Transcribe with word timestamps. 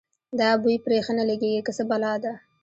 دا 0.39 0.49
بوی 0.61 0.77
پرې 0.85 0.97
ښه 1.05 1.13
نه 1.19 1.23
لګېږي 1.29 1.61
که 1.65 1.71
څه 1.77 1.83
بلا 1.89 2.13
ده. 2.23 2.33